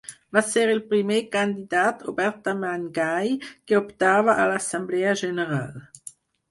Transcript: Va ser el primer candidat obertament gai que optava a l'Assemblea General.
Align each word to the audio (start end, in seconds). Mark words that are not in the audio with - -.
Va 0.35 0.41
ser 0.45 0.61
el 0.75 0.79
primer 0.93 1.17
candidat 1.35 2.01
obertament 2.13 2.89
gai 2.99 3.37
que 3.45 3.79
optava 3.85 4.39
a 4.41 4.53
l'Assemblea 4.55 5.19
General. 5.25 5.83